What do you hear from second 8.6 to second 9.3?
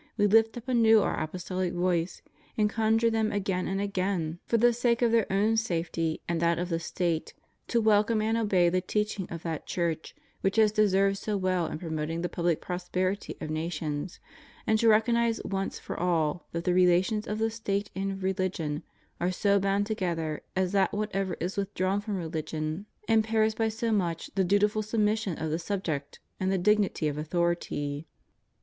the teaching